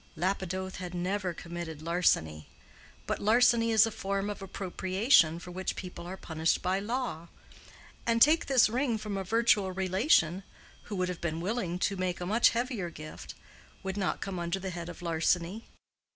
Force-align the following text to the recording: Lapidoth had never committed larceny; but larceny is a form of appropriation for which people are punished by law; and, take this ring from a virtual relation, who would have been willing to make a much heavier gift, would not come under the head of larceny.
Lapidoth 0.15 0.77
had 0.77 0.95
never 0.95 1.31
committed 1.31 1.83
larceny; 1.83 2.47
but 3.05 3.19
larceny 3.21 3.69
is 3.69 3.85
a 3.85 3.91
form 3.91 4.31
of 4.31 4.41
appropriation 4.41 5.37
for 5.37 5.51
which 5.51 5.75
people 5.75 6.07
are 6.07 6.17
punished 6.17 6.63
by 6.63 6.79
law; 6.79 7.27
and, 8.07 8.19
take 8.19 8.47
this 8.47 8.67
ring 8.67 8.97
from 8.97 9.15
a 9.15 9.23
virtual 9.23 9.71
relation, 9.73 10.41
who 10.85 10.95
would 10.95 11.07
have 11.09 11.21
been 11.21 11.39
willing 11.39 11.77
to 11.77 11.97
make 11.97 12.19
a 12.19 12.25
much 12.25 12.49
heavier 12.49 12.89
gift, 12.89 13.35
would 13.83 13.95
not 13.95 14.21
come 14.21 14.39
under 14.39 14.57
the 14.59 14.71
head 14.71 14.89
of 14.89 15.03
larceny. 15.03 15.65